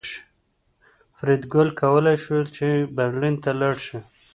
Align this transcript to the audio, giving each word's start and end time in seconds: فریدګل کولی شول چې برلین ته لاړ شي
فریدګل 1.17 1.69
کولی 1.81 2.15
شول 2.23 2.43
چې 2.55 2.67
برلین 2.97 3.35
ته 3.43 3.51
لاړ 3.59 3.75
شي 3.85 3.99